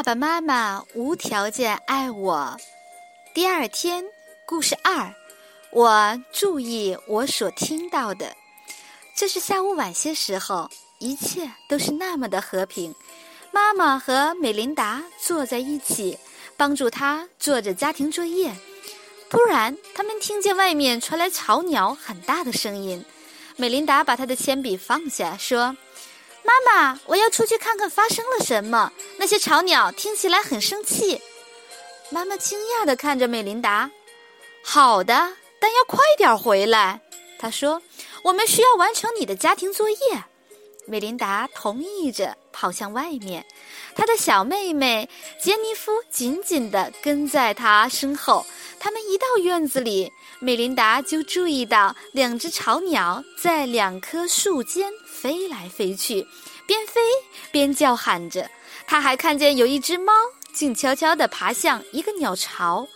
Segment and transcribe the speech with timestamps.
[0.00, 2.56] 爸爸妈妈无条件爱我。
[3.34, 4.02] 第二天，
[4.46, 5.14] 故事二，
[5.72, 8.34] 我注意我所听到的。
[9.14, 12.94] 这是下午晚些时候，一切都是那么的和平。
[13.50, 16.18] 妈妈和美琳达坐在一起，
[16.56, 18.56] 帮助她做着家庭作业。
[19.28, 23.04] 突然，他们听见外面传来吵鸟很大的声音。
[23.56, 25.76] 美琳达把她的铅笔放下，说。
[26.50, 28.92] 妈妈，我要出去看看发生了什么。
[29.18, 31.20] 那些吵鸟听起来很生气。
[32.10, 33.88] 妈妈惊讶地看着美琳达。
[34.62, 37.00] 好的，但要快点回来。
[37.38, 37.80] 她说
[38.24, 39.96] ：“我们需要完成你的家庭作业。”
[40.90, 43.46] 美琳达同意着，跑向外面。
[43.94, 45.08] 她的小妹妹
[45.40, 48.44] 杰尼夫紧紧地跟在她身后。
[48.80, 56.26] 他们一到院子里，美琳达就注意到两只巢鸟在两棵树间飞来飞去，
[56.66, 57.00] 边飞
[57.52, 58.50] 边叫喊着。
[58.84, 60.12] 她还看见有一只猫
[60.52, 62.88] 静悄悄地爬向一个鸟巢。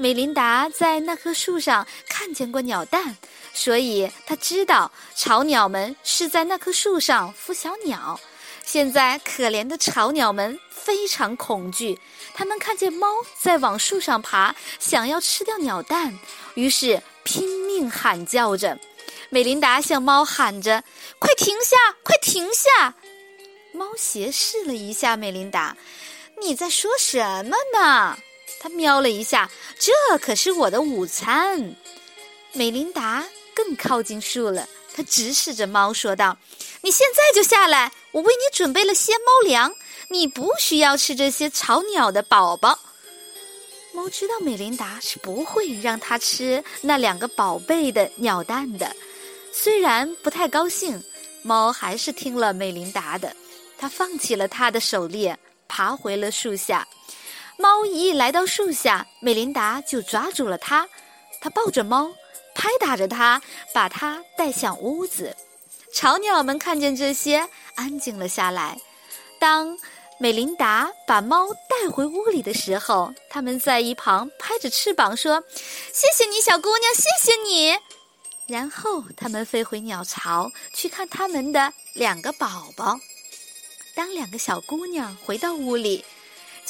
[0.00, 3.18] 美琳达在那棵树上看见过鸟蛋，
[3.52, 8.18] 所以她知道巢鸟们是在那棵树上孵小鸟。
[8.64, 12.00] 现在，可怜的巢鸟们非常恐惧。
[12.32, 16.18] 他们看见猫在往树上爬，想要吃掉鸟蛋，
[16.54, 18.78] 于是拼命喊叫着。
[19.28, 20.82] 美琳达向猫喊着
[21.20, 21.76] ：“快停下！
[22.02, 22.94] 快停下！”
[23.74, 25.76] 猫斜视了一下美琳达
[26.40, 28.16] ：“你在说什么呢？”
[28.60, 31.74] 他瞄了一下：“这可是我的午餐。”
[32.52, 36.36] 美琳达更靠近树了，她直视着猫说道
[36.82, 39.72] ：“你现在就下来，我为你准备了些猫粮。”
[40.12, 42.76] 你不需要吃这些吵鸟的宝宝。
[43.92, 48.92] 猫知道美琳达是不会让它吃那两个宝贝的鸟蛋的，
[49.52, 51.00] 虽然不太高兴，
[51.42, 53.34] 猫还是听了美琳达的。
[53.78, 55.38] 它放弃了它的狩猎，
[55.68, 56.84] 爬回了树下。
[57.60, 60.88] 猫一来到树下，美琳达就抓住了它。
[61.42, 62.10] 它抱着猫，
[62.54, 63.42] 拍打着它，
[63.74, 65.36] 把它带向屋子。
[65.92, 68.78] 巢鸟们看见这些，安静了下来。
[69.38, 69.78] 当
[70.18, 75.42] 美琳达把猫带回屋里的时候，他们在一旁拍着翅膀说
[75.92, 77.78] ：“谢谢你，小姑娘，谢谢你。”
[78.48, 82.98] 然后他们飞回鸟巢去看他们的两个宝宝。
[83.94, 86.04] 当两个小姑娘回到屋里，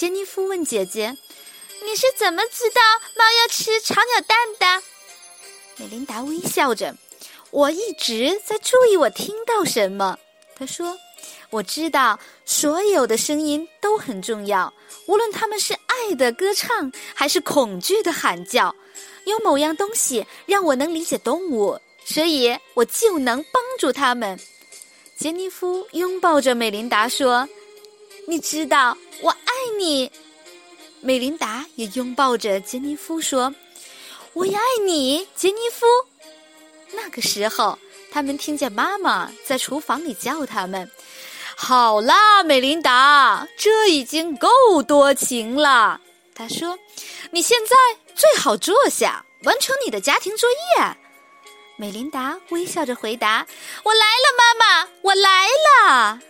[0.00, 1.14] 杰尼夫问姐姐
[1.84, 2.80] ：“你是怎么知道
[3.18, 4.82] 猫要吃巢鸟蛋的？”
[5.76, 6.96] 美琳达微笑着
[7.52, 10.18] ：“我一直在注意我听到什么。”
[10.56, 10.96] 她说。
[11.50, 14.72] 我知道所有的声音都很重要，
[15.06, 18.74] 无论他们是爱的歌唱还是恐惧的喊叫。
[19.26, 24.40] 有某样东西让我能理解动物，所以我就能帮助他们。
[25.18, 27.46] 杰尼夫拥抱着美琳达说
[28.26, 30.10] ：“你知道我爱你。”
[31.02, 33.54] 美琳达也拥抱着杰尼夫说
[34.34, 35.86] ：“我也爱你，杰尼夫。”
[36.92, 37.78] 那个时候，
[38.10, 40.90] 他们听见妈妈在厨房里叫他们。
[41.56, 44.48] 好啦，美琳达，这已经够
[44.82, 46.00] 多情了。
[46.34, 46.78] 他说
[47.30, 47.76] ：“你现在
[48.14, 50.96] 最好坐下，完成你的家庭作业。”
[51.76, 53.46] 美琳达微笑着回答
[53.84, 54.54] ：“我来了，妈
[54.84, 56.20] 妈，我来了。”